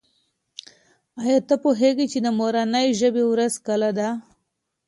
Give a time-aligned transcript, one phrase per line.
[1.21, 4.09] آیا ته پوهېږې چې د مورنۍ ژبې ورځ کله ده؟